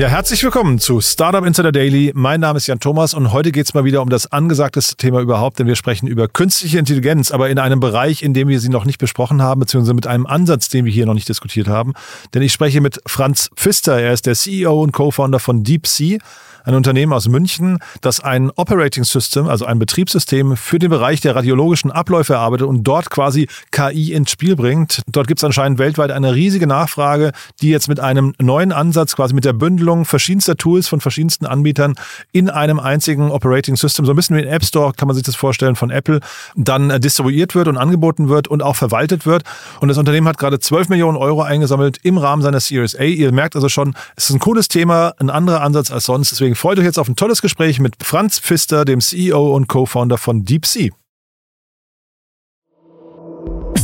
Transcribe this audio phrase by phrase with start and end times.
[0.00, 2.10] Ja, herzlich willkommen zu Startup Insider Daily.
[2.14, 5.20] Mein Name ist Jan Thomas und heute geht es mal wieder um das angesagteste Thema
[5.20, 8.70] überhaupt, denn wir sprechen über künstliche Intelligenz, aber in einem Bereich, in dem wir sie
[8.70, 11.92] noch nicht besprochen haben, beziehungsweise mit einem Ansatz, den wir hier noch nicht diskutiert haben.
[12.32, 14.00] Denn ich spreche mit Franz Pfister.
[14.00, 16.16] Er ist der CEO und Co-Founder von DeepSea
[16.64, 21.36] ein Unternehmen aus München, das ein Operating System, also ein Betriebssystem für den Bereich der
[21.36, 25.02] radiologischen Abläufe erarbeitet und dort quasi KI ins Spiel bringt.
[25.06, 29.34] Dort gibt es anscheinend weltweit eine riesige Nachfrage, die jetzt mit einem neuen Ansatz, quasi
[29.34, 31.94] mit der Bündelung verschiedenster Tools von verschiedensten Anbietern
[32.32, 35.24] in einem einzigen Operating System, so ein bisschen wie ein App Store, kann man sich
[35.24, 36.20] das vorstellen, von Apple,
[36.56, 39.44] dann äh, distribuiert wird und angeboten wird und auch verwaltet wird.
[39.80, 43.02] Und das Unternehmen hat gerade 12 Millionen Euro eingesammelt im Rahmen seiner Series A.
[43.02, 46.30] Ihr merkt also schon, es ist ein cooles Thema, ein anderer Ansatz als sonst.
[46.30, 50.18] Deswegen freut euch jetzt auf ein tolles Gespräch mit Franz Pfister, dem CEO und Co-Founder
[50.18, 50.90] von DeepSea.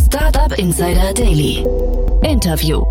[0.06, 1.64] Startup Insider Daily.
[2.22, 2.84] Interview.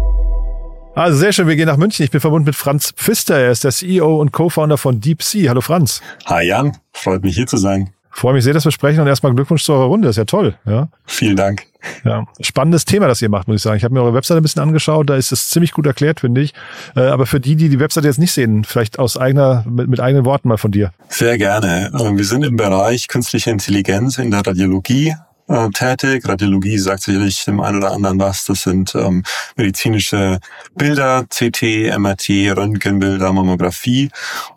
[0.96, 2.06] Also sehr schön, wir gehen nach München.
[2.06, 3.38] Ich bin verbunden mit Franz Pfister.
[3.38, 5.50] Er ist der CEO und Co-Founder von DeepSea.
[5.50, 6.02] Hallo Franz.
[6.26, 7.94] Hi Jan, freut mich hier zu sein.
[8.16, 10.08] Freue mich sehr, dass wir sprechen und erstmal Glückwunsch zu eurer Runde.
[10.08, 10.56] ist ja toll.
[10.66, 10.88] Ja.
[11.06, 11.64] Vielen Dank.
[12.06, 13.76] Ja, spannendes Thema, das ihr macht, muss ich sagen.
[13.76, 16.40] Ich habe mir eure Webseite ein bisschen angeschaut, da ist es ziemlich gut erklärt, finde
[16.40, 16.54] ich.
[16.96, 20.00] Äh, aber für die, die die Webseite jetzt nicht sehen, vielleicht aus eigener, mit, mit
[20.00, 20.94] eigenen Worten mal von dir.
[21.10, 21.92] Sehr gerne.
[21.94, 25.14] Äh, wir sind im Bereich künstliche Intelligenz in der Radiologie
[25.48, 26.28] äh, tätig.
[26.28, 28.46] Radiologie sagt sicherlich dem einen oder anderen was.
[28.46, 29.24] Das sind ähm,
[29.56, 30.40] medizinische
[30.76, 34.10] Bilder, CT, MRT, Röntgenbilder, Mammographie.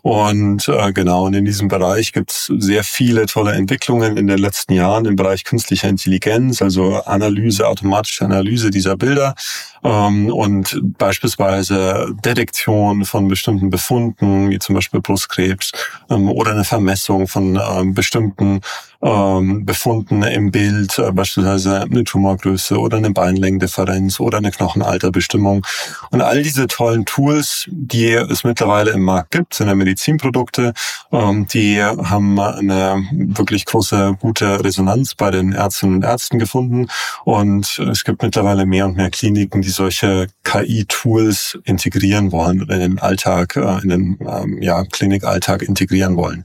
[0.03, 4.39] Und äh, genau, und in diesem Bereich gibt es sehr viele tolle Entwicklungen in den
[4.39, 9.35] letzten Jahren im Bereich künstlicher Intelligenz, also Analyse, automatische Analyse dieser Bilder
[9.83, 15.73] und beispielsweise Detektion von bestimmten Befunden, wie zum Beispiel Brustkrebs
[16.11, 18.61] ähm, oder eine Vermessung von ähm, bestimmten
[19.01, 25.65] ähm, Befunden im Bild, äh, beispielsweise eine Tumorgröße oder eine Beinlängendifferenz oder eine Knochenalterbestimmung.
[26.11, 30.73] Und all diese tollen Tools, die es mittlerweile im Markt gibt, sind ja Medizinprodukte,
[31.13, 36.89] ähm, die haben eine wirklich große, gute Resonanz bei den Ärztinnen und Ärzten gefunden.
[37.25, 42.99] Und es gibt mittlerweile mehr und mehr Kliniken, die solche KI-Tools integrieren wollen, in den
[42.99, 46.45] Alltag, äh, in den ähm, ja, Klinikalltag integrieren wollen.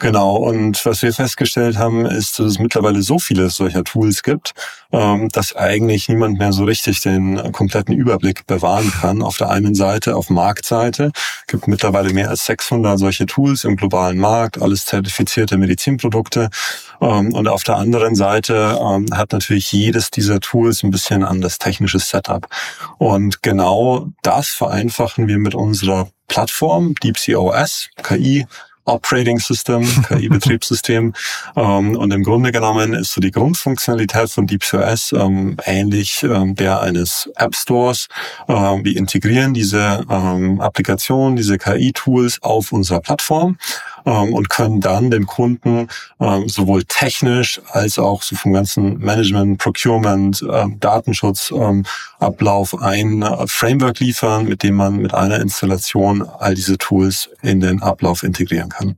[0.00, 4.54] Genau, und was wir festgestellt haben, ist, dass es mittlerweile so viele solcher Tools gibt,
[4.92, 9.20] ähm, dass eigentlich niemand mehr so richtig den kompletten Überblick bewahren kann.
[9.20, 11.12] Auf der einen Seite, auf Marktseite,
[11.46, 16.48] gibt mittlerweile mehr als 600 solche Tools im globalen Markt, alles zertifizierte Medizinprodukte.
[17.02, 21.58] Ähm, und auf der anderen Seite ähm, hat natürlich jedes dieser Tools ein bisschen anderes
[21.58, 22.48] technisches Setup.
[22.96, 28.46] Und genau das vereinfachen wir mit unserer Plattform DeepSeaOS, KI
[28.90, 31.14] Operating System, KI-Betriebssystem.
[31.56, 36.80] ähm, und im Grunde genommen ist so die Grundfunktionalität von DeepCOS ähm, ähnlich ähm, der
[36.80, 38.08] eines App Stores.
[38.48, 43.56] Ähm, wir integrieren diese ähm, Applikationen, diese KI-Tools auf unserer Plattform
[44.04, 45.88] ähm, und können dann dem Kunden
[46.20, 51.84] ähm, sowohl technisch als auch so vom ganzen Management, Procurement, ähm, Datenschutz, ähm,
[52.18, 57.60] Ablauf ein äh, Framework liefern, mit dem man mit einer Installation all diese Tools in
[57.60, 58.96] den Ablauf integrieren kann.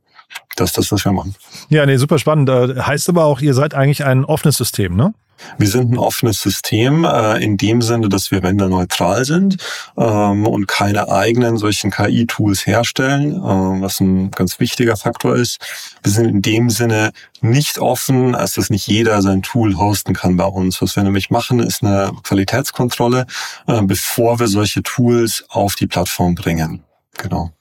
[0.56, 1.34] Das ist das, was wir machen.
[1.68, 2.48] Ja, nee, super spannend.
[2.48, 5.14] Äh, heißt aber auch, ihr seid eigentlich ein offenes System, ne?
[5.58, 9.56] Wir sind ein offenes System äh, in dem Sinne, dass wir wenderneutral sind
[9.96, 15.58] ähm, und keine eigenen solchen KI-Tools herstellen, äh, was ein ganz wichtiger Faktor ist.
[16.02, 20.36] Wir sind in dem Sinne nicht offen, als dass nicht jeder sein Tool hosten kann
[20.36, 20.80] bei uns.
[20.80, 23.26] Was wir nämlich machen, ist eine Qualitätskontrolle,
[23.66, 26.84] äh, bevor wir solche Tools auf die Plattform bringen.
[27.18, 27.52] Genau.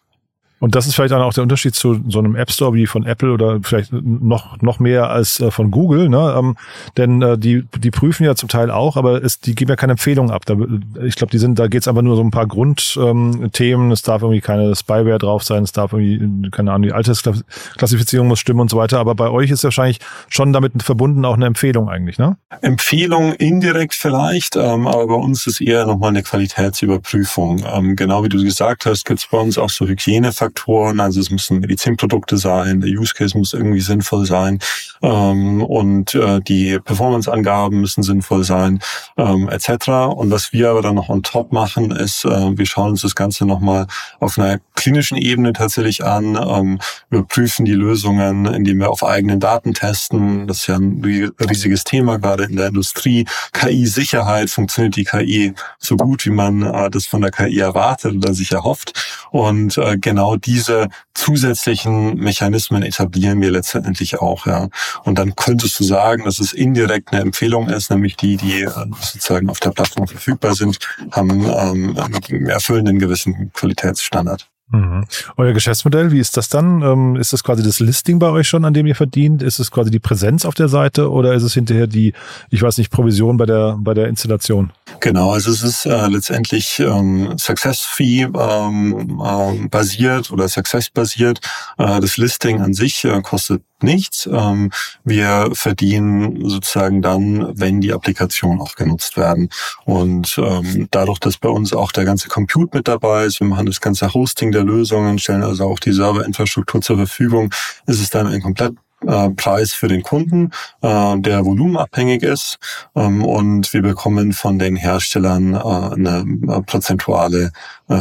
[0.62, 3.04] Und das ist vielleicht dann auch der Unterschied zu so einem App Store wie von
[3.04, 6.08] Apple oder vielleicht noch, noch mehr als äh, von Google.
[6.08, 6.36] Ne?
[6.38, 6.56] Ähm,
[6.98, 9.94] denn äh, die, die prüfen ja zum Teil auch, aber es, die geben ja keine
[9.94, 10.46] Empfehlungen ab.
[10.46, 10.56] Da,
[11.04, 13.86] ich glaube, die sind, da geht's einfach nur so ein paar Grundthemen.
[13.86, 18.28] Ähm, es darf irgendwie keine Spyware drauf sein, es darf irgendwie, keine Ahnung, die Altersklassifizierung
[18.28, 19.00] muss stimmen und so weiter.
[19.00, 19.98] Aber bei euch ist wahrscheinlich
[20.30, 22.38] schon damit verbunden auch eine Empfehlung eigentlich, ne?
[22.62, 27.64] Empfehlung indirekt vielleicht, ähm, aber bei uns ist eher nochmal eine Qualitätsüberprüfung.
[27.66, 31.00] Ähm, genau wie du gesagt hast, gibt's bei uns auch so Hygienefaktoren Faktoren.
[31.00, 34.60] Also es müssen Medizinprodukte sein, der Use Case muss irgendwie sinnvoll sein
[35.02, 38.80] ähm, und äh, die Performance-Angaben müssen sinnvoll sein,
[39.18, 39.90] ähm, etc.
[40.16, 43.16] Und was wir aber dann noch on top machen, ist, äh, wir schauen uns das
[43.16, 43.88] Ganze nochmal
[44.20, 46.36] auf einer klinischen Ebene tatsächlich an.
[46.36, 50.48] Ähm, wir prüfen die Lösungen, indem wir auf eigenen Daten testen.
[50.48, 51.02] Das ist ja ein
[51.40, 53.26] riesiges Thema gerade in der Industrie.
[53.54, 58.34] KI-Sicherheit, funktioniert die KI so gut, wie man äh, das von der KI erwartet oder
[58.34, 58.94] sich erhofft.
[59.32, 64.46] Und äh, genau diese zusätzlichen Mechanismen etablieren wir letztendlich auch.
[64.46, 64.70] Ja.
[65.04, 68.70] Und dann könntest du sagen, dass es indirekt eine Empfehlung ist, nämlich die, die äh,
[69.02, 70.80] sozusagen auf der Plattform verfügbar sind,
[71.12, 74.51] haben ähm, erfüllen einen gewissen Qualitätsstandard.
[74.72, 75.06] Mhm.
[75.36, 76.82] Euer Geschäftsmodell, wie ist das dann?
[76.82, 79.44] Ähm, ist das quasi das Listing bei euch schon, an dem ihr verdient?
[79.44, 82.14] Ist es quasi die Präsenz auf der Seite oder ist es hinterher die,
[82.50, 84.72] ich weiß nicht, Provision bei der, bei der Installation?
[85.02, 91.40] Genau, also es ist äh, letztendlich ähm, Success Fee ähm, ähm, basiert oder Success basiert.
[91.78, 94.30] Äh, das Listing an sich äh, kostet nichts.
[94.32, 94.72] Ähm,
[95.04, 99.50] wir verdienen sozusagen dann, wenn die Applikationen auch genutzt werden.
[99.86, 103.66] Und ähm, dadurch, dass bei uns auch der ganze Compute mit dabei ist, wir machen
[103.66, 107.54] das ganze Hosting der Lösungen, stellen also auch die Serverinfrastruktur zur Verfügung,
[107.88, 108.74] ist es dann ein komplett
[109.06, 110.52] äh, Preis für den Kunden,
[110.82, 112.60] äh, der volumenabhängig ist
[112.96, 117.52] ähm, und wir bekommen von den Herstellern äh, eine prozentuale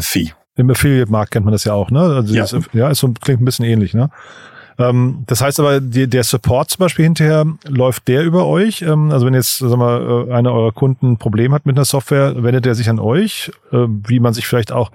[0.01, 0.33] Fee.
[0.57, 2.01] Im Affiliate-Markt kennt man das ja auch, ne?
[2.01, 2.43] Also ja.
[2.43, 4.11] Das, ja, ist so, klingt ein bisschen ähnlich, ne?
[4.81, 8.83] Ähm, das heißt aber, die, der Support zum Beispiel hinterher, läuft der über euch?
[8.83, 11.85] Ähm, also wenn jetzt, sagen wir, äh, einer eurer Kunden ein Problem hat mit einer
[11.85, 14.91] Software, wendet er sich an euch, äh, wie man sich vielleicht auch,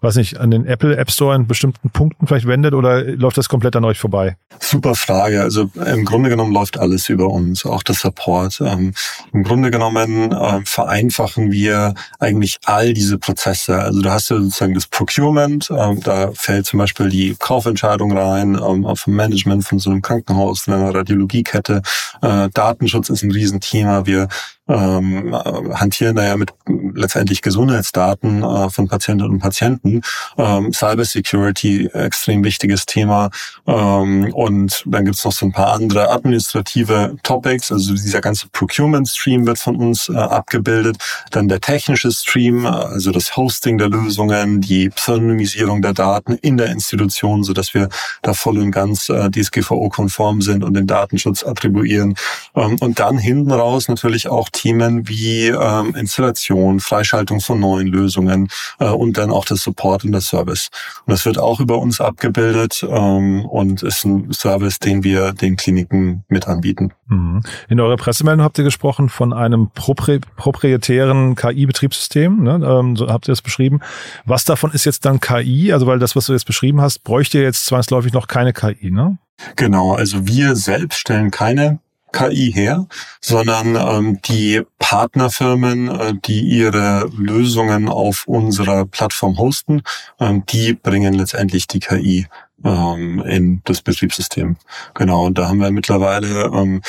[0.00, 3.48] weiß nicht, an den Apple App Store in bestimmten Punkten vielleicht wendet oder läuft das
[3.48, 4.36] komplett an euch vorbei?
[4.58, 5.42] Super Frage.
[5.42, 8.60] Also im Grunde genommen läuft alles über uns, auch der Support.
[8.60, 8.94] Ähm,
[9.34, 13.78] Im Grunde genommen äh, vereinfachen wir eigentlich all diese Prozesse.
[13.78, 18.54] Also du hast ja sozusagen das Procurement, ähm, da fällt zum Beispiel die Kaufentscheidung rein
[18.54, 21.82] ähm, vom Management von so einem Krankenhaus, von einer Radiologiekette.
[22.22, 24.06] Äh, Datenschutz ist ein Riesenthema.
[24.06, 24.28] Wir
[24.68, 25.34] ähm,
[25.74, 26.52] hantieren da ja mit
[26.94, 30.02] letztendlich Gesundheitsdaten äh, von Patientinnen und Patienten.
[30.36, 33.30] Ähm, Cyber Security, extrem wichtiges Thema.
[33.66, 37.70] Ähm, und dann gibt's noch so ein paar andere administrative Topics.
[37.70, 40.96] Also dieser ganze Procurement-Stream wird von uns äh, abgebildet.
[41.30, 46.70] Dann der technische Stream, also das Hosting der Lösungen, die Pseudonymisierung der Daten in der
[46.70, 47.88] Institution, so dass wir
[48.22, 52.14] da voll und ganz äh, DSGVO-konform sind und den Datenschutz attribuieren.
[52.54, 58.48] Ähm, und dann hinten raus natürlich auch Themen wie ähm, Installation, Freischaltung von neuen Lösungen
[58.80, 60.70] äh, und dann auch das Support und das Service.
[61.04, 65.56] Und das wird auch über uns abgebildet ähm, und ist ein Service, den wir den
[65.56, 66.94] Kliniken mit anbieten.
[67.08, 67.42] Mhm.
[67.68, 72.60] In eurer Pressemeldung habt ihr gesprochen von einem propri proprietären KI-Betriebssystem, ne?
[72.64, 73.80] ähm, so habt ihr es beschrieben.
[74.24, 75.72] Was davon ist jetzt dann KI?
[75.74, 79.18] Also weil das, was du jetzt beschrieben hast, bräuchte jetzt zwangsläufig noch keine KI, ne?
[79.56, 81.78] Genau, also wir selbst stellen keine
[82.12, 82.86] KI her,
[83.20, 89.82] sondern ähm, die Partnerfirmen, äh, die ihre Lösungen auf unserer Plattform hosten,
[90.20, 92.26] ähm, die bringen letztendlich die KI
[92.64, 94.56] ähm, in das Betriebssystem.
[94.94, 96.82] Genau, und da haben wir mittlerweile ähm,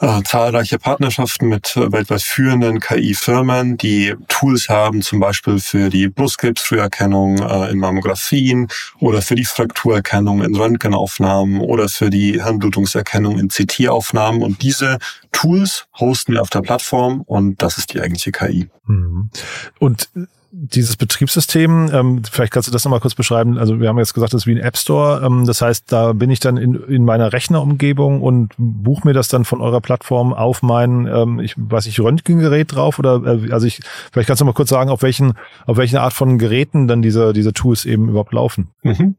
[0.00, 6.08] äh, zahlreiche Partnerschaften mit äh, weltweit führenden KI-Firmen, die Tools haben, zum Beispiel für die
[6.08, 8.68] Brustkrebsfrüherkennung äh, in Mammografien
[8.98, 14.42] oder für die Frakturerkennung in Röntgenaufnahmen oder für die Hirnblutungserkennung in CT-Aufnahmen.
[14.42, 14.98] Und diese
[15.32, 18.68] Tools hosten wir auf der Plattform und das ist die eigentliche KI.
[18.86, 19.30] Mhm.
[19.78, 20.08] Und
[20.52, 23.56] dieses Betriebssystem, ähm, vielleicht kannst du das nochmal kurz beschreiben.
[23.56, 25.24] Also wir haben jetzt gesagt, das ist wie ein App Store.
[25.24, 29.28] Ähm, das heißt, da bin ich dann in, in meiner Rechnerumgebung und buche mir das
[29.28, 33.66] dann von eurer Plattform auf mein, ähm, ich weiß nicht, Röntgengerät drauf oder äh, also
[33.66, 33.80] ich,
[34.12, 35.34] vielleicht kannst du mal kurz sagen, auf welchen,
[35.66, 38.70] auf welche Art von Geräten dann diese, diese Tools eben überhaupt laufen.
[38.82, 39.14] Mhm.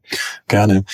[0.48, 0.84] Gerne.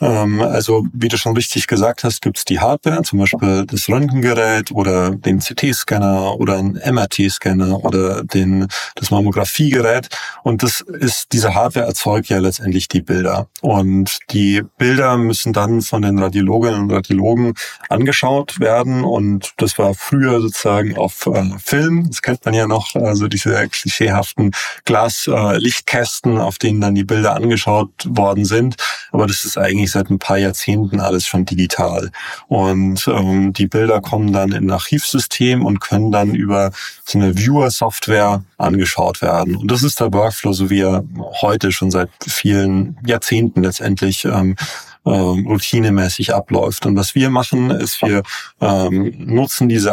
[0.00, 4.72] Ähm, also wie du schon richtig gesagt hast, gibt's die Hardware, zum Beispiel das Röntgengerät
[4.72, 10.08] oder den CT-Scanner oder einen MRT-Scanner oder den, das Mammografiegerät Gerät.
[10.42, 13.48] Und das ist, diese Hardware erzeugt ja letztendlich die Bilder.
[13.60, 17.54] Und die Bilder müssen dann von den Radiologinnen und Radiologen
[17.88, 19.04] angeschaut werden.
[19.04, 22.06] Und das war früher sozusagen auf äh, Film.
[22.08, 24.52] Das kennt man ja noch, also diese klischeehaften
[24.84, 28.76] Glaslichtkästen, äh, auf denen dann die Bilder angeschaut worden sind.
[29.10, 32.10] Aber das ist eigentlich seit ein paar Jahrzehnten alles schon digital.
[32.48, 36.70] Und ähm, die Bilder kommen dann in ein Archivsystem und können dann über
[37.04, 39.56] so eine Viewer-Software angeschaut werden.
[39.56, 41.04] Und das ist der Workflow, so wie er
[41.40, 44.56] heute schon seit vielen Jahrzehnten letztendlich ähm,
[45.04, 46.86] ähm, routinemäßig abläuft.
[46.86, 48.22] Und was wir machen, ist, wir
[48.60, 49.92] ähm, nutzen diese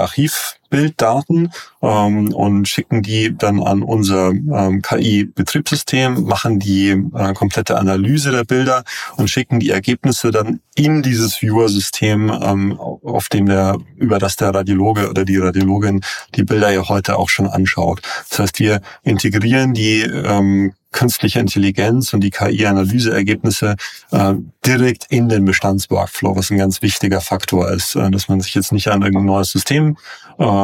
[0.70, 8.32] Archivbilddaten ähm, und schicken die dann an unser ähm, KI-Betriebssystem, machen die äh, komplette Analyse
[8.32, 8.84] der Bilder
[9.18, 14.54] und schicken die Ergebnisse dann in dieses Viewer-System, ähm, auf dem der, über das der
[14.54, 16.02] Radiologe oder die Radiologin
[16.36, 18.02] die Bilder ja heute auch schon anschaut.
[18.30, 23.76] Das heißt, wir integrieren die ähm, künstliche Intelligenz und die KI-Analyseergebnisse
[24.12, 24.34] äh,
[24.66, 28.72] direkt in den Bestandsworkflow, was ein ganz wichtiger Faktor ist, äh, dass man sich jetzt
[28.72, 29.98] nicht an irgendein neues System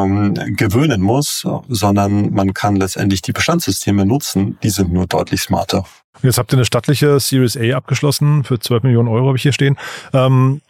[0.04, 5.86] ähm, gewöhnen muss, sondern man kann letztendlich die Bestandssysteme nutzen, die sind nur deutlich smarter.
[6.22, 9.54] Jetzt habt ihr eine stattliche Series A abgeschlossen für 12 Millionen Euro, habe ich hier
[9.54, 9.78] stehen.
[10.14, 10.62] Ähm,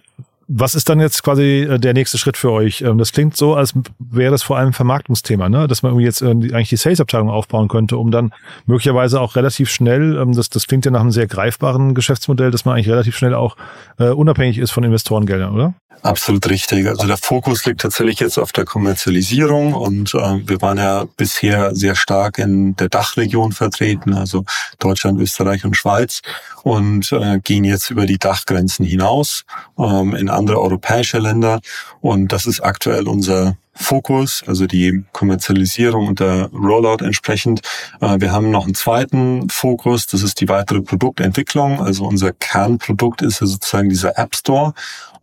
[0.47, 2.81] Was ist dann jetzt quasi äh, der nächste Schritt für euch?
[2.81, 5.67] Ähm, das klingt so, als wäre das vor allem ein Vermarktungsthema, ne?
[5.67, 8.31] dass man irgendwie jetzt äh, eigentlich die Sales-Abteilung aufbauen könnte, um dann
[8.67, 12.65] möglicherweise auch relativ schnell, ähm, das, das klingt ja nach einem sehr greifbaren Geschäftsmodell, dass
[12.65, 13.55] man eigentlich relativ schnell auch
[13.97, 15.73] äh, unabhängig ist von Investorengeldern, oder?
[16.01, 16.87] Absolut richtig.
[16.87, 21.73] Also der Fokus liegt tatsächlich jetzt auf der Kommerzialisierung und äh, wir waren ja bisher
[21.75, 24.45] sehr stark in der Dachregion vertreten, also
[24.77, 26.21] Deutschland, Österreich und Schweiz
[26.63, 29.45] und äh, gehen jetzt über die Dachgrenzen hinaus
[29.79, 31.59] ähm, in andere europäische Länder
[32.01, 37.61] und das ist aktuell unser Fokus, also die Kommerzialisierung und der Rollout entsprechend.
[38.01, 41.81] Äh, wir haben noch einen zweiten Fokus, das ist die weitere Produktentwicklung.
[41.81, 44.73] Also unser Kernprodukt ist ja sozusagen dieser App Store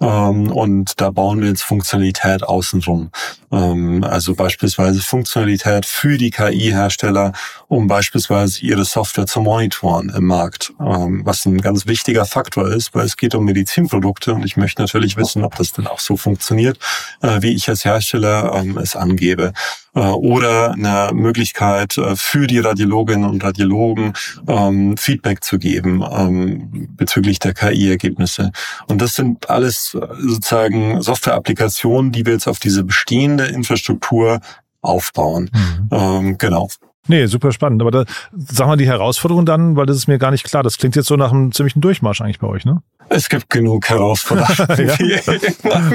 [0.02, 3.11] ähm, und da bauen wir jetzt Funktionalität außenrum.
[3.52, 7.32] Ähm, also beispielsweise Funktionalität für die KI-Hersteller,
[7.68, 12.94] um beispielsweise ihre Software zu monitoren im Markt, ähm, was ein ganz wichtiger Faktor ist,
[12.94, 16.16] weil es geht um Medizinprodukte und ich möchte natürlich wissen, ob das denn auch so
[16.16, 16.78] funktioniert,
[17.23, 19.52] äh, wie ich als Hersteller ähm, es angebe.
[19.94, 24.14] Äh, oder eine Möglichkeit äh, für die Radiologinnen und Radiologen
[24.49, 28.52] ähm, Feedback zu geben ähm, bezüglich der KI-Ergebnisse.
[28.88, 34.40] Und das sind alles äh, sozusagen Software-Applikationen, die wir jetzt auf diese bestehende Infrastruktur
[34.80, 35.50] aufbauen.
[35.52, 35.88] Mhm.
[35.90, 36.68] Ähm, genau.
[37.08, 37.82] Nee, super spannend.
[37.82, 40.62] Aber da, sag mal die Herausforderung dann, weil das ist mir gar nicht klar.
[40.62, 42.82] Das klingt jetzt so nach einem ziemlichen Durchmarsch eigentlich bei euch, ne?
[43.14, 44.88] Es gibt genug Herausforderungen.
[44.88, 45.19] ja.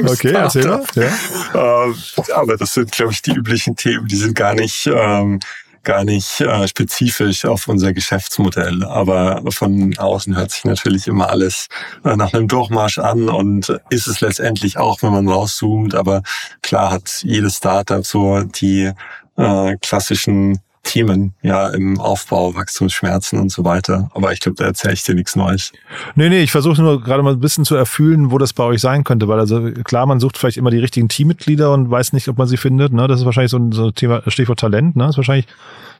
[0.06, 0.84] okay, erzähl mal.
[0.96, 1.86] Ja.
[1.86, 1.96] Ähm,
[2.36, 4.08] aber das sind, glaube ich, die üblichen Themen.
[4.08, 5.40] Die sind gar nicht, ähm,
[5.84, 8.84] gar nicht äh, spezifisch auf unser Geschäftsmodell.
[8.84, 11.68] Aber von außen hört sich natürlich immer alles
[12.06, 15.96] äh, nach einem Durchmarsch an und ist es letztendlich auch, wenn man rauszoomt.
[15.96, 16.22] Aber
[16.62, 18.92] klar hat jedes Startup so die
[19.38, 24.10] äh, klassischen Themen, ja, im Aufbau, Wachstumsschmerzen und so weiter.
[24.14, 25.74] Aber ich glaube, da erzähle ich dir nichts Neues.
[26.16, 28.82] Nee, nee, ich versuche nur gerade mal ein bisschen zu erfüllen, wo das bei euch
[28.82, 32.28] sein könnte, weil also klar, man sucht vielleicht immer die richtigen Teammitglieder und weiß nicht,
[32.30, 32.94] ob man sie findet.
[32.94, 33.08] Ne?
[33.08, 35.04] Das ist wahrscheinlich so ein, so ein Thema, Stichwort Talent, ne?
[35.04, 35.48] Das ist wahrscheinlich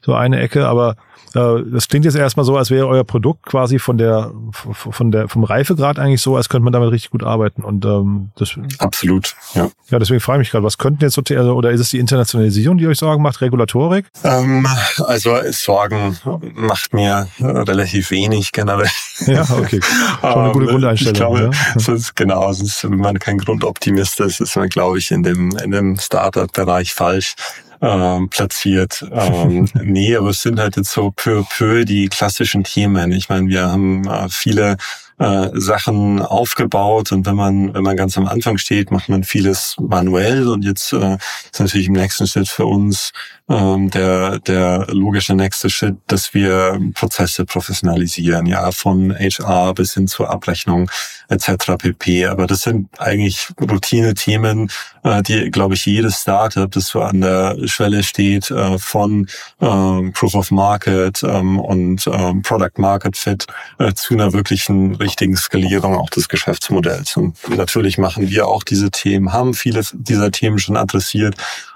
[0.02, 0.96] so eine Ecke, aber
[1.34, 5.28] äh, das klingt jetzt erstmal so, als wäre euer Produkt quasi von der, von der,
[5.28, 7.62] vom Reifegrad eigentlich so, als könnte man damit richtig gut arbeiten.
[7.62, 9.68] Und ähm, das absolut, ja.
[9.90, 11.98] Ja, deswegen frage ich mich gerade, was könnten jetzt so also, oder ist es die
[11.98, 14.06] Internationalisierung, die euch Sorgen macht, Regulatorik?
[14.24, 14.66] Ähm,
[15.04, 16.18] also Sorgen
[16.54, 18.90] macht mir relativ wenig generell.
[19.26, 19.80] Ja, okay.
[20.20, 21.12] Schon eine gute ähm, Grundeinstellung.
[21.12, 21.80] Ich glaube, ja.
[21.80, 25.70] sonst, genau, sonst, wenn man kein Grundoptimist ist, ist man, glaube ich, in dem, in
[25.70, 27.34] dem Startup-Bereich falsch
[27.80, 29.04] ähm, platziert.
[29.12, 33.12] Ähm, nee, aber es sind halt jetzt so peu peu die klassischen Themen.
[33.12, 34.76] Ich meine, wir haben äh, viele
[35.18, 39.76] äh, Sachen aufgebaut und wenn man wenn man ganz am Anfang steht, macht man vieles
[39.80, 41.16] manuell und jetzt äh,
[41.50, 43.12] ist natürlich im nächsten Schritt für uns
[43.48, 50.06] ähm, der der logische nächste Schritt, dass wir Prozesse professionalisieren, ja von HR bis hin
[50.06, 50.90] zur Abrechnung
[51.28, 51.76] etc.
[51.78, 52.26] pp.
[52.26, 54.70] Aber das sind eigentlich Routine-Themen,
[55.02, 59.26] äh, die glaube ich jedes Startup, das so an der Schwelle steht äh, von
[59.60, 63.46] ähm, Proof of Market ähm, und ähm, Product Market Fit
[63.78, 67.16] äh, zu einer wirklichen richtigen Skalierung auch des Geschäftsmodells.
[67.16, 71.34] Und natürlich machen wir auch diese Themen, haben viele dieser Themen schon adressiert,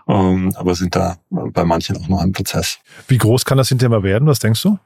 [0.09, 2.79] ähm, aber sind da bei manchen auch noch im Prozess.
[3.09, 4.29] Wie groß kann das hinterher werden?
[4.29, 4.79] Was denkst du?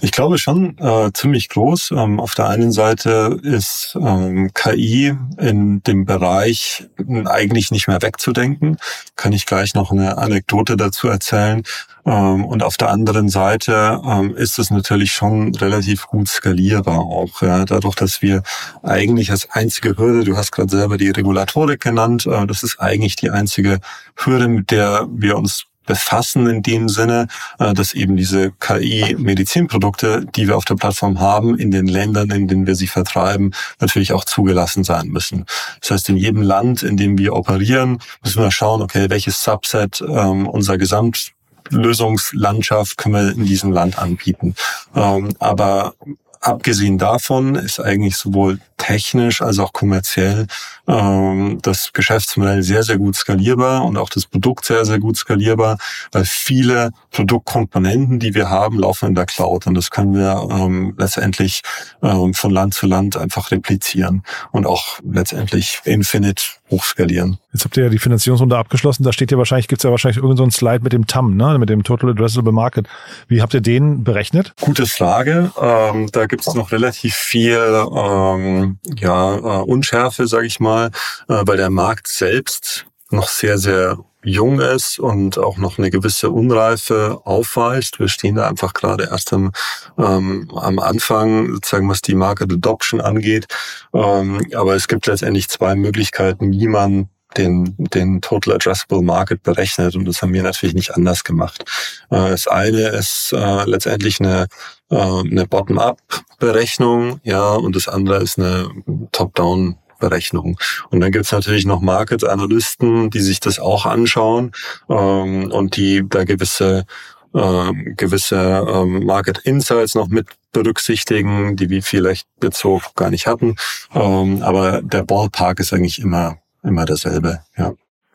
[0.00, 1.92] Ich glaube schon äh, ziemlich groß.
[1.92, 6.88] Ähm, auf der einen Seite ist ähm, KI in dem Bereich
[7.24, 8.76] eigentlich nicht mehr wegzudenken.
[9.16, 11.62] Kann ich gleich noch eine Anekdote dazu erzählen.
[12.06, 17.42] Ähm, und auf der anderen Seite ähm, ist es natürlich schon relativ gut skalierbar auch.
[17.42, 18.42] Ja, dadurch, dass wir
[18.82, 23.16] eigentlich als einzige Hürde, du hast gerade selber die Regulatorik genannt, äh, das ist eigentlich
[23.16, 23.80] die einzige
[24.16, 27.26] Hürde, mit der wir uns befassen in dem Sinne,
[27.58, 32.46] äh, dass eben diese KI-Medizinprodukte, die wir auf der Plattform haben, in den Ländern, in
[32.46, 35.46] denen wir sie vertreiben, natürlich auch zugelassen sein müssen.
[35.80, 40.00] Das heißt, in jedem Land, in dem wir operieren, müssen wir schauen, okay, welches Subset
[40.06, 41.32] ähm, unser Gesamt
[41.70, 44.54] Lösungslandschaft können wir in diesem Land anbieten.
[44.94, 45.94] Ähm, aber
[46.40, 50.46] abgesehen davon ist eigentlich sowohl technisch als auch kommerziell
[50.86, 55.78] ähm, das Geschäftsmodell sehr, sehr gut skalierbar und auch das Produkt sehr, sehr gut skalierbar,
[56.12, 60.94] weil viele Produktkomponenten, die wir haben, laufen in der Cloud und das können wir ähm,
[60.96, 61.62] letztendlich
[62.02, 67.38] ähm, von Land zu Land einfach replizieren und auch letztendlich infinite hochskalieren.
[67.52, 69.02] Jetzt habt ihr ja die Finanzierungsrunde abgeschlossen.
[69.02, 71.58] Da steht ja wahrscheinlich, gibt's ja wahrscheinlich irgendein so Slide mit dem TAM, ne?
[71.58, 72.86] mit dem Total Addressable Market.
[73.28, 74.54] Wie habt ihr den berechnet?
[74.60, 75.50] Gute Frage.
[75.60, 77.58] Ähm, da gibt's noch relativ viel
[77.94, 80.90] ähm, ja, äh, Unschärfe, sage ich mal,
[81.28, 86.30] äh, weil der Markt selbst noch sehr, sehr jung ist und auch noch eine gewisse
[86.30, 88.00] Unreife aufweist.
[88.00, 89.52] Wir stehen da einfach gerade erst am,
[89.96, 93.46] ähm, am Anfang, sozusagen was die Market Adoption angeht.
[93.94, 99.94] Ähm, aber es gibt letztendlich zwei Möglichkeiten, wie man den, den Total Addressable Market berechnet
[99.94, 101.64] und das haben wir natürlich nicht anders gemacht.
[102.10, 104.46] Äh, das eine ist äh, letztendlich eine,
[104.90, 108.68] äh, eine Bottom-up-Berechnung, ja, und das andere ist eine
[109.12, 110.58] Top-down Berechnung.
[110.90, 114.52] Und dann gibt's natürlich noch Market-Analysten, die sich das auch anschauen
[114.88, 116.86] ähm, und die da gewisse
[117.34, 123.26] äh, gewisse ähm, Market Insights noch mit berücksichtigen, die wir vielleicht jetzt so gar nicht
[123.26, 123.56] hatten.
[123.94, 127.72] Ähm, aber der Ballpark ist eigentlich immer immer dasselbe, ja.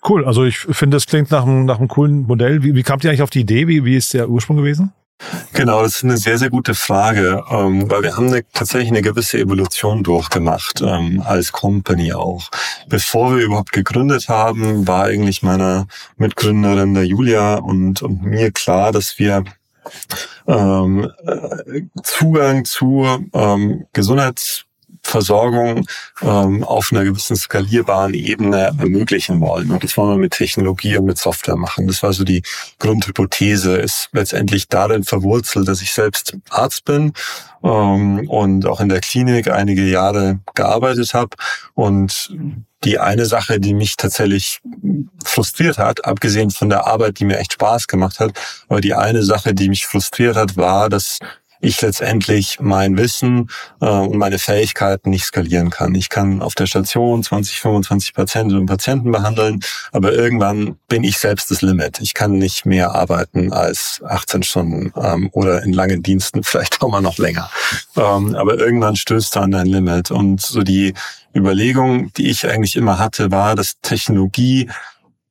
[0.08, 2.62] Cool, also ich finde, das klingt nach einem, nach einem coolen Modell.
[2.62, 3.70] Wie, wie kamt ihr eigentlich auf die Idee?
[3.70, 4.92] Wie, wie ist der Ursprung gewesen?
[5.53, 9.01] Genau, das ist eine sehr, sehr gute Frage, ähm, weil wir haben eine, tatsächlich eine
[9.01, 12.50] gewisse Evolution durchgemacht, ähm, als Company auch.
[12.88, 15.88] Bevor wir überhaupt gegründet haben, war eigentlich meiner
[16.18, 19.44] Mitgründerin, der Julia und, und mir klar, dass wir
[20.48, 24.65] ähm, äh, Zugang zu ähm, Gesundheits
[25.03, 25.86] Versorgung
[26.22, 29.72] ähm, auf einer gewissen skalierbaren Ebene ermöglichen wollen.
[29.72, 31.88] Und das wollen wir mit Technologie und mit Software machen.
[31.88, 32.41] Das war so die
[32.79, 37.13] Grundhypothese, ist letztendlich darin verwurzelt, dass ich selbst Arzt bin
[37.63, 41.36] ähm, und auch in der Klinik einige Jahre gearbeitet habe.
[41.74, 42.31] Und
[42.83, 44.60] die eine Sache, die mich tatsächlich
[45.24, 49.24] frustriert hat, abgesehen von der Arbeit, die mir echt Spaß gemacht hat, aber die eine
[49.24, 51.19] Sache, die mich frustriert hat, war, dass
[51.63, 53.50] ich letztendlich mein Wissen
[53.82, 55.96] äh, und meine Fähigkeiten nicht skalieren kann.
[55.96, 61.17] Ich kann auf der Station 20, 25 Patientinnen und Patienten behandeln, aber irgendwann bin ich
[61.17, 62.01] selbst das Limit.
[62.01, 66.89] Ich kann nicht mehr arbeiten als 18 Stunden ähm, oder in langen Diensten vielleicht auch
[66.89, 67.50] mal noch länger.
[67.96, 70.12] Ähm, aber irgendwann stößt du an dein Limit.
[70.12, 70.93] Und so die
[71.34, 74.70] Überlegung, die ich eigentlich immer hatte, war, dass Technologie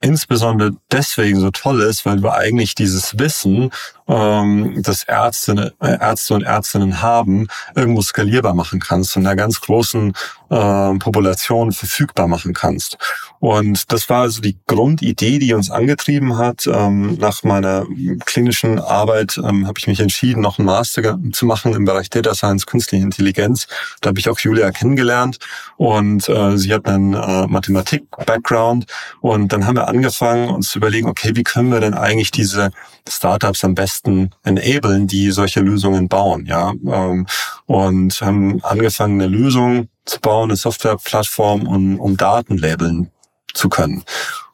[0.03, 3.71] insbesondere deswegen so toll ist, weil du eigentlich dieses Wissen,
[4.09, 9.61] ähm, das Ärzte, äh, Ärzte und Ärztinnen haben, irgendwo skalierbar machen kannst und einer ganz
[9.61, 10.13] großen
[10.51, 12.99] äh, Population verfügbar machen kannst.
[13.41, 16.67] Und das war also die Grundidee, die uns angetrieben hat.
[16.67, 17.87] Ähm, nach meiner
[18.25, 22.35] klinischen Arbeit ähm, habe ich mich entschieden, noch einen Master zu machen im Bereich Data
[22.35, 23.67] Science, Künstliche Intelligenz.
[24.01, 25.39] Da habe ich auch Julia kennengelernt
[25.77, 28.87] und äh, sie hat einen äh, Mathematik-Background
[29.21, 32.71] und dann haben wir angefangen, uns zu überlegen, okay, wie können wir denn eigentlich diese
[33.09, 37.27] Startups am besten enablen, die solche Lösungen bauen, ja, ähm,
[37.67, 43.11] und haben angefangen, eine Lösung zu bauen, eine Softwareplattform, um, um Daten labeln
[43.55, 44.05] zu können.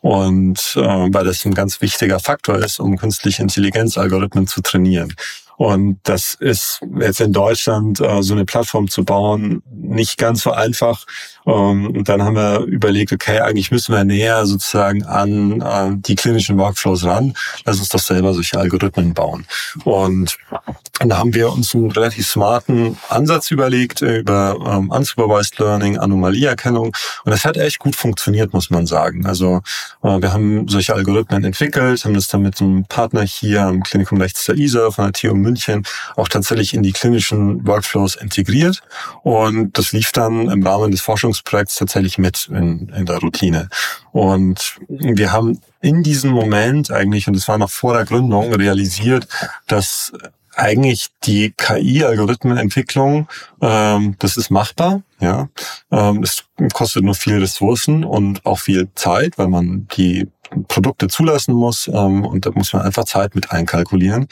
[0.00, 5.14] Und äh, weil das ein ganz wichtiger Faktor ist, um künstliche Intelligenzalgorithmen zu trainieren.
[5.56, 10.52] Und das ist jetzt in Deutschland äh, so eine Plattform zu bauen nicht ganz so
[10.52, 11.04] einfach.
[11.48, 16.14] Ähm, und dann haben wir überlegt, okay, eigentlich müssen wir näher sozusagen an äh, die
[16.14, 17.34] klinischen Workflows ran.
[17.64, 19.46] Lass uns doch selber solche Algorithmen bauen.
[19.84, 20.38] Und
[21.00, 26.88] da haben wir uns einen relativ smarten Ansatz überlegt über ähm, Unsupervised Learning, Anomalieerkennung.
[27.24, 29.24] Und das hat echt gut funktioniert, muss man sagen.
[29.24, 29.62] Also
[30.02, 34.20] äh, wir haben solche Algorithmen entwickelt, haben das dann mit einem Partner hier am Klinikum
[34.20, 35.84] rechts der ISA von der TU München
[36.16, 38.82] auch tatsächlich in die klinischen Workflows integriert.
[39.22, 41.00] Und das lief dann im Rahmen des
[41.38, 43.68] Forschungsprojekts tatsächlich mit in, in der Routine.
[44.12, 49.28] Und wir haben in diesem Moment eigentlich, und das war noch vor der Gründung, realisiert,
[49.66, 50.12] dass
[50.54, 53.28] eigentlich die KI-Algorithmenentwicklung,
[53.60, 55.02] ähm, das ist machbar.
[55.20, 55.48] Ja,
[55.92, 60.28] ähm, es kostet nur viel Ressourcen und auch viel Zeit, weil man die
[60.66, 64.26] Produkte zulassen muss ähm, und da muss man einfach Zeit mit einkalkulieren.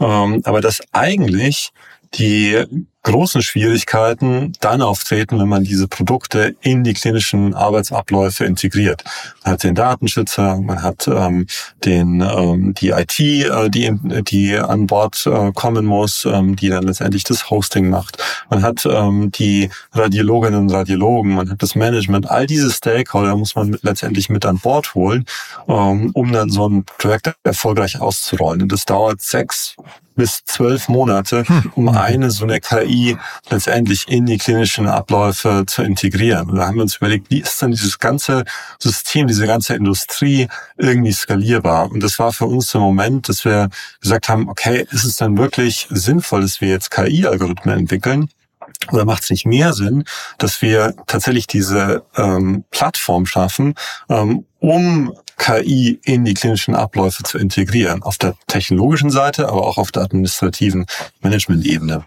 [0.00, 1.72] Ähm, aber das eigentlich
[2.14, 2.64] die
[3.02, 9.04] großen Schwierigkeiten dann auftreten, wenn man diese Produkte in die klinischen Arbeitsabläufe integriert.
[9.42, 11.46] Man hat den Datenschützer, man hat ähm,
[11.84, 16.84] den ähm, die IT, äh, die die an Bord äh, kommen muss, ähm, die dann
[16.84, 18.22] letztendlich das Hosting macht.
[18.50, 22.30] Man hat ähm, die Radiologinnen und Radiologen, man hat das Management.
[22.30, 25.24] All diese Stakeholder muss man mit, letztendlich mit an Bord holen,
[25.68, 28.62] ähm, um dann so ein Projekt erfolgreich auszurollen.
[28.62, 29.76] Und das dauert sechs
[30.20, 31.72] bis zwölf Monate, hm.
[31.76, 33.16] um eine so eine KI
[33.48, 36.50] letztendlich in die klinischen Abläufe zu integrieren.
[36.50, 38.44] Und da haben wir uns überlegt, wie ist denn dieses ganze
[38.78, 41.90] System, diese ganze Industrie irgendwie skalierbar?
[41.90, 43.70] Und das war für uns der Moment, dass wir
[44.02, 48.28] gesagt haben, okay, ist es dann wirklich sinnvoll, dass wir jetzt KI-Algorithmen entwickeln?
[48.92, 50.04] Oder macht es nicht mehr Sinn,
[50.36, 53.74] dass wir tatsächlich diese ähm, Plattform schaffen,
[54.10, 58.02] ähm, um KI in die klinischen Abläufe zu integrieren.
[58.02, 60.84] Auf der technologischen Seite, aber auch auf der administrativen
[61.22, 62.04] Management-Ebene.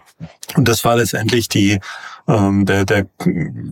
[0.54, 1.80] Und das war letztendlich die
[2.28, 3.06] ähm, der, der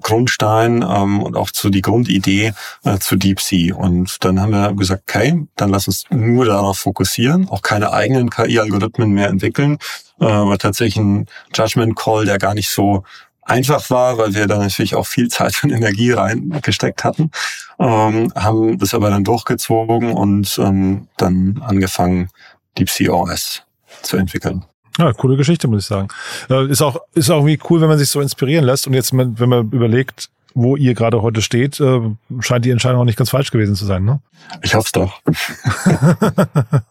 [0.00, 2.52] Grundstein ähm, und auch zu die Grundidee
[2.84, 3.74] äh, zu DeepSea.
[3.74, 8.30] Und dann haben wir gesagt, okay, dann lass uns nur darauf fokussieren, auch keine eigenen
[8.30, 9.78] KI-Algorithmen mehr entwickeln,
[10.20, 13.04] äh, aber tatsächlich ein Judgment Call, der gar nicht so
[13.52, 17.30] einfach war, weil wir da natürlich auch viel Zeit und Energie reingesteckt hatten,
[17.78, 22.30] ähm, haben das aber dann durchgezogen und ähm, dann angefangen,
[22.78, 23.62] DeepSea OS
[24.02, 24.64] zu entwickeln.
[24.98, 26.08] Ja, coole Geschichte, muss ich sagen.
[26.50, 28.86] Äh, ist auch, ist auch irgendwie cool, wenn man sich so inspirieren lässt.
[28.86, 32.00] Und jetzt, wenn man überlegt, wo ihr gerade heute steht, äh,
[32.40, 34.20] scheint die Entscheidung auch nicht ganz falsch gewesen zu sein, ne?
[34.62, 35.20] Ich hoffe es doch.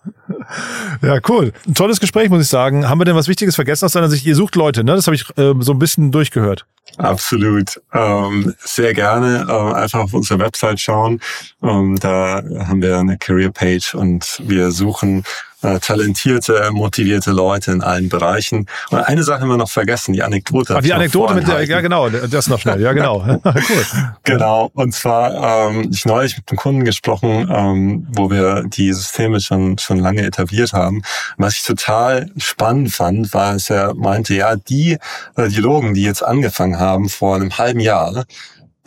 [1.02, 1.54] ja, cool.
[1.68, 2.88] Ein tolles Gespräch, muss ich sagen.
[2.88, 4.26] Haben wir denn was Wichtiges vergessen aus deiner Sicht?
[4.26, 4.96] Ihr sucht Leute, ne?
[4.96, 6.66] Das habe ich äh, so ein bisschen durchgehört.
[6.98, 7.82] Absolut.
[7.94, 11.20] Ähm, sehr gerne äh, einfach auf unsere Website schauen.
[11.62, 15.24] Ähm, da haben wir eine Career Page und wir suchen
[15.62, 18.68] äh, talentierte, motivierte Leute in allen Bereichen.
[18.90, 20.76] Und eine Sache haben wir noch vergessen, die Anekdote.
[20.78, 23.24] Ach, die Anekdote mit der, ja genau, das noch schnell, ja genau.
[23.46, 23.86] cool.
[24.24, 29.40] Genau, und zwar, ähm, ich neulich mit einem Kunden gesprochen, ähm, wo wir die Systeme
[29.40, 31.02] schon, schon lange etabliert haben.
[31.38, 34.98] Was ich total spannend fand, war, dass er meinte, ja, die
[35.36, 38.26] Radiologen, die jetzt angefangen haben vor einem halben Jahr,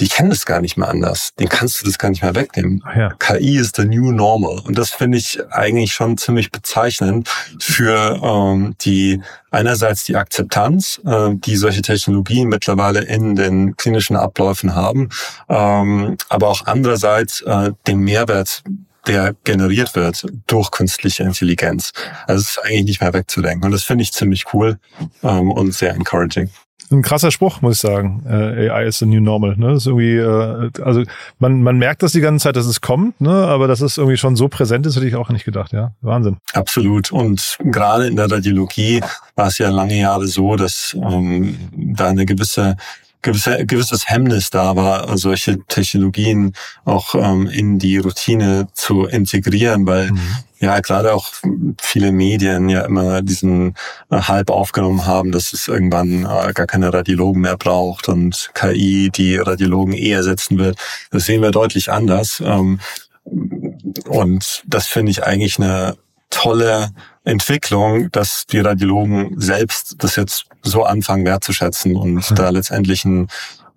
[0.00, 1.30] die kennen das gar nicht mehr anders.
[1.38, 2.82] Den kannst du das gar nicht mehr wegnehmen.
[2.96, 3.10] Ja.
[3.18, 4.60] KI ist the new normal.
[4.64, 7.28] Und das finde ich eigentlich schon ziemlich bezeichnend
[7.60, 14.74] für ähm, die einerseits die Akzeptanz, äh, die solche Technologien mittlerweile in den klinischen Abläufen
[14.74, 15.10] haben,
[15.48, 18.62] ähm, aber auch andererseits äh, den Mehrwert
[19.06, 21.92] der generiert wird durch künstliche Intelligenz.
[22.26, 23.64] Also es ist eigentlich nicht mehr wegzudenken.
[23.66, 24.78] Und das finde ich ziemlich cool
[25.22, 26.48] ähm, und sehr encouraging
[26.90, 28.24] ein krasser Spruch, muss ich sagen.
[28.28, 29.56] Äh, AI is the new normal.
[29.56, 29.68] Ne?
[29.68, 31.02] Das ist irgendwie, äh, also
[31.38, 33.30] man, man merkt das die ganze Zeit, dass es kommt, ne?
[33.30, 35.72] aber dass es irgendwie schon so präsent ist, hätte ich auch nicht gedacht.
[35.72, 36.38] Ja, Wahnsinn.
[36.52, 37.12] Absolut.
[37.12, 39.00] Und gerade in der Radiologie
[39.36, 42.76] war es ja lange Jahre so, dass ähm, da eine gewisse
[43.24, 46.52] gewisse, gewisses Hemmnis da war, solche Technologien
[46.84, 50.20] auch ähm, in die Routine zu integrieren, weil mhm.
[50.60, 51.32] ja gerade auch
[51.80, 53.74] viele Medien ja immer diesen
[54.10, 59.10] äh, Hype aufgenommen haben, dass es irgendwann äh, gar keine Radiologen mehr braucht und KI
[59.10, 60.78] die Radiologen eher ersetzen wird.
[61.10, 62.40] Das sehen wir deutlich anders.
[62.44, 62.78] Ähm,
[64.06, 65.96] und das finde ich eigentlich eine
[66.34, 66.90] tolle
[67.24, 72.34] Entwicklung, dass die Radiologen selbst das jetzt so anfangen wertzuschätzen und mhm.
[72.34, 73.28] da letztendlich einen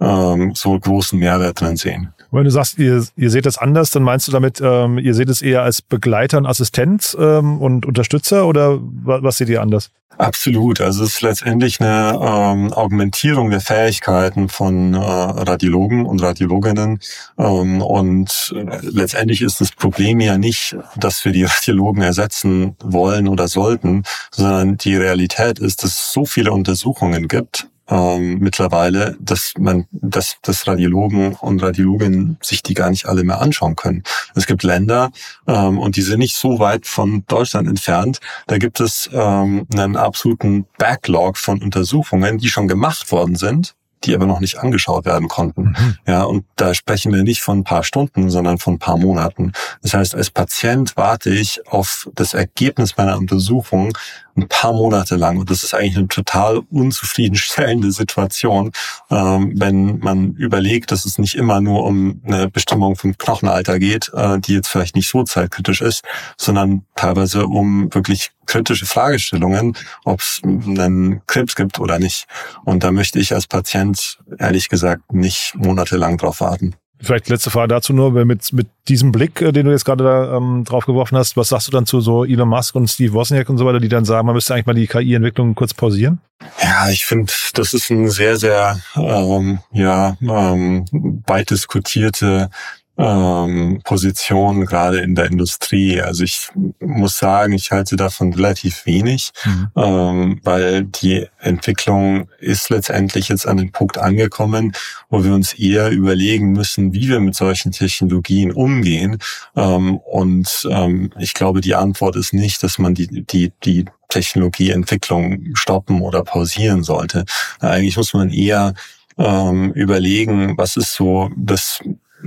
[0.01, 2.13] ähm, so großen Mehrwert drin sehen.
[2.31, 5.29] Wenn du sagst, ihr, ihr seht das anders, dann meinst du damit, ähm, ihr seht
[5.29, 9.91] es eher als Begleiter und Assistent ähm, und Unterstützer oder was seht ihr anders?
[10.17, 10.81] Absolut.
[10.81, 16.99] Also es ist letztendlich eine ähm, Augmentierung der Fähigkeiten von äh, Radiologen und Radiologinnen.
[17.37, 23.27] Ähm, und äh, letztendlich ist das Problem ja nicht, dass wir die Radiologen ersetzen wollen
[23.27, 29.53] oder sollten, sondern die Realität ist, dass es so viele Untersuchungen gibt, ähm, mittlerweile, dass
[29.57, 34.03] man, dass, dass Radiologen und Radiologinnen sich die gar nicht alle mehr anschauen können.
[34.35, 35.11] Es gibt Länder
[35.47, 38.19] ähm, und die sind nicht so weit von Deutschland entfernt.
[38.47, 44.13] Da gibt es ähm, einen absoluten Backlog von Untersuchungen, die schon gemacht worden sind die
[44.15, 45.75] aber noch nicht angeschaut werden konnten.
[45.77, 45.97] Mhm.
[46.05, 49.53] Ja, und da sprechen wir nicht von ein paar Stunden, sondern von ein paar Monaten.
[49.81, 53.97] Das heißt, als Patient warte ich auf das Ergebnis meiner Untersuchung
[54.37, 55.37] ein paar Monate lang.
[55.37, 58.71] Und das ist eigentlich eine total unzufriedenstellende Situation,
[59.09, 64.11] ähm, wenn man überlegt, dass es nicht immer nur um eine Bestimmung vom Knochenalter geht,
[64.13, 66.03] äh, die jetzt vielleicht nicht so zeitkritisch ist,
[66.37, 72.27] sondern teilweise um wirklich kritische Fragestellungen, ob es einen Krebs gibt oder nicht.
[72.63, 76.75] Und da möchte ich als Patient ehrlich gesagt nicht monatelang drauf warten.
[76.99, 80.37] Vielleicht letzte Frage dazu nur, mit, mit diesem Blick, äh, den du jetzt gerade da,
[80.37, 83.49] ähm, drauf geworfen hast, was sagst du dann zu so Elon Musk und Steve Wozniak
[83.49, 86.19] und so weiter, die dann sagen, man müsste eigentlich mal die KI-Entwicklung kurz pausieren?
[86.61, 90.85] Ja, ich finde, das ist ein sehr, sehr ähm, ja, ähm,
[91.27, 92.49] weit diskutierte
[92.97, 96.01] ähm, Position gerade in der Industrie.
[96.01, 99.67] Also ich muss sagen, ich halte davon relativ wenig, mhm.
[99.75, 104.73] ähm, weil die Entwicklung ist letztendlich jetzt an den Punkt angekommen,
[105.09, 109.19] wo wir uns eher überlegen müssen, wie wir mit solchen Technologien umgehen.
[109.55, 115.55] Ähm, und ähm, ich glaube, die Antwort ist nicht, dass man die, die, die Technologieentwicklung
[115.55, 117.25] stoppen oder pausieren sollte.
[117.59, 118.73] Eigentlich muss man eher
[119.17, 121.81] ähm, überlegen, was ist so das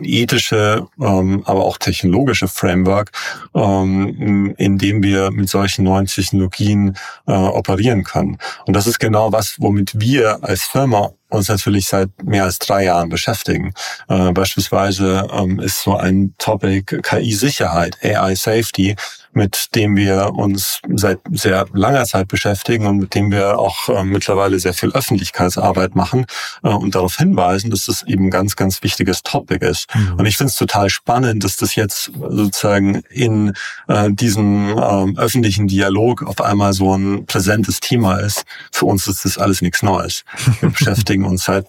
[0.04, 3.10] ethische, ähm, aber auch technologische Framework,
[3.54, 8.38] ähm, in dem wir mit solchen neuen Technologien äh, operieren können.
[8.66, 12.84] Und das ist genau was, womit wir als Firma uns natürlich seit mehr als drei
[12.84, 13.72] Jahren beschäftigen.
[14.08, 18.96] Äh, beispielsweise ähm, ist so ein Topic KI-Sicherheit, AI-Safety,
[19.32, 24.02] mit dem wir uns seit sehr langer Zeit beschäftigen und mit dem wir auch äh,
[24.02, 26.26] mittlerweile sehr viel Öffentlichkeitsarbeit machen
[26.64, 29.86] äh, und darauf hinweisen, dass das eben ein ganz, ganz wichtiges Topic ist.
[29.94, 30.14] Mhm.
[30.18, 33.52] Und ich finde es total spannend, dass das jetzt sozusagen in
[33.86, 38.44] äh, diesem ähm, öffentlichen Dialog auf einmal so ein präsentes Thema ist.
[38.72, 40.24] Für uns ist das alles nichts Neues.
[40.60, 41.66] Wir beschäftigen uns seit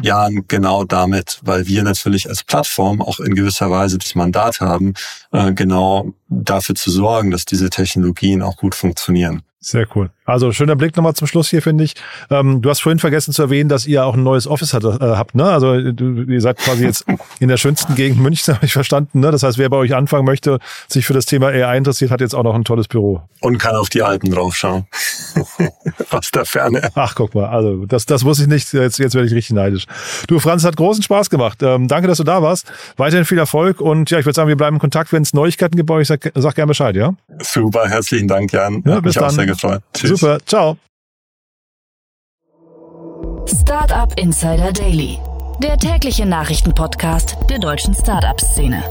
[0.00, 4.94] Jahren genau damit, weil wir natürlich als Plattform auch in gewisser Weise das Mandat haben,
[5.32, 9.42] äh, genau dafür zu sorgen, dass diese Technologien auch gut funktionieren.
[9.60, 10.10] Sehr cool.
[10.24, 11.94] Also schöner Blick nochmal zum Schluss hier, finde ich.
[12.30, 14.98] Ähm, du hast vorhin vergessen zu erwähnen, dass ihr auch ein neues Office hat, äh,
[15.00, 15.34] habt.
[15.34, 15.44] Ne?
[15.44, 17.06] Also du, ihr seid quasi jetzt
[17.40, 19.18] in der schönsten Gegend Münchens, habe ich verstanden.
[19.18, 19.32] Ne?
[19.32, 22.34] Das heißt, wer bei euch anfangen möchte, sich für das Thema AI interessiert, hat jetzt
[22.34, 23.22] auch noch ein tolles Büro.
[23.40, 24.86] Und kann auf die Alpen draufschauen.
[26.10, 26.90] Aus der Ferne.
[26.94, 27.46] Ach, guck mal.
[27.46, 28.72] Also das, das muss ich nicht.
[28.72, 29.84] Jetzt, jetzt werde ich richtig neidisch.
[30.26, 31.62] Du, Franz, hat großen Spaß gemacht.
[31.62, 32.70] Ähm, danke, dass du da warst.
[32.96, 33.80] Weiterhin viel Erfolg.
[33.80, 35.90] Und ja, ich würde sagen, wir bleiben in Kontakt, wenn es Neuigkeiten gibt.
[35.90, 37.14] Ich sag, sag gerne Bescheid, ja?
[37.40, 38.82] Super, herzlichen Dank, Jan.
[38.84, 39.82] Ja, bis dann gefreut.
[39.94, 40.20] Tschüss.
[40.20, 40.76] Super, ciao.
[43.46, 45.18] Startup Insider Daily,
[45.62, 48.82] der tägliche Nachrichtenpodcast der deutschen Startup-Szene.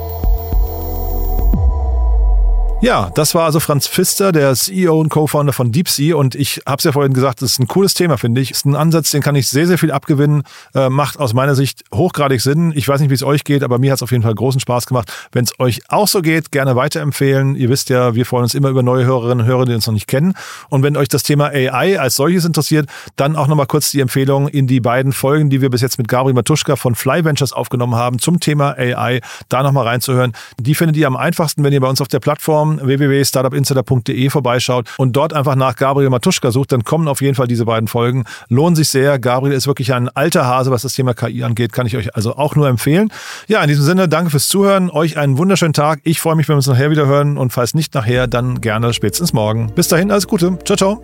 [2.80, 6.16] Ja, das war also Franz Pfister, der CEO und Co-Founder von DeepSea.
[6.16, 8.52] Und ich habe es ja vorhin gesagt, das ist ein cooles Thema, finde ich.
[8.52, 10.44] Ist ein Ansatz, den kann ich sehr, sehr viel abgewinnen.
[10.76, 12.72] Äh, macht aus meiner Sicht hochgradig Sinn.
[12.76, 14.62] Ich weiß nicht, wie es euch geht, aber mir hat es auf jeden Fall großen
[14.62, 15.12] Spaß gemacht.
[15.32, 17.56] Wenn es euch auch so geht, gerne weiterempfehlen.
[17.56, 19.96] Ihr wisst ja, wir freuen uns immer über neue Hörerinnen und Hörer, die uns noch
[19.96, 20.36] nicht kennen.
[20.70, 24.48] Und wenn euch das Thema AI als solches interessiert, dann auch nochmal kurz die Empfehlung
[24.48, 27.96] in die beiden Folgen, die wir bis jetzt mit Gabriel Matuschka von Fly Ventures aufgenommen
[27.96, 30.34] haben zum Thema AI, da nochmal reinzuhören.
[30.60, 34.90] Die findet ihr am einfachsten, wenn ihr bei uns auf der Plattform Plattform www.startupinsider.de vorbeischaut
[34.98, 38.26] und dort einfach nach Gabriel Matuschka sucht, dann kommen auf jeden Fall diese beiden Folgen.
[38.50, 39.20] Lohnen sich sehr.
[39.20, 42.36] Gabriel ist wirklich ein alter Hase, was das Thema KI angeht, kann ich euch also
[42.36, 43.12] auch nur empfehlen.
[43.48, 44.90] Ja, in diesem Sinne, danke fürs Zuhören.
[44.90, 46.00] Euch einen wunderschönen Tag.
[46.04, 48.94] Ich freue mich, wenn wir uns nachher wieder hören und falls nicht nachher, dann gerne
[48.94, 49.72] spätestens morgen.
[49.74, 50.58] Bis dahin, alles Gute.
[50.66, 51.04] Ciao, ciao.